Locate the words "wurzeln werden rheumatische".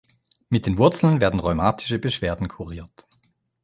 0.79-1.99